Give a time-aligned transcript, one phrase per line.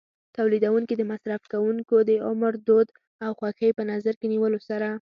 [0.35, 2.87] تولیدوونکي د مصرف کوونکو د عمر، دود
[3.25, 4.89] او خوښۍ په نظر کې نیولو سره.